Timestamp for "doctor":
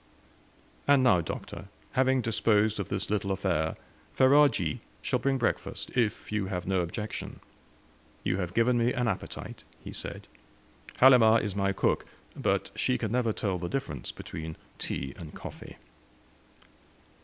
1.21-1.65